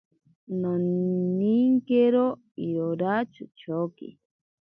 [0.59, 2.23] Noninkero
[2.67, 4.07] irora chochoki.